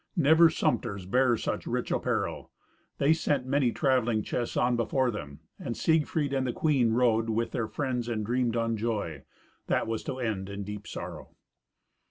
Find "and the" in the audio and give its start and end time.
6.33-6.53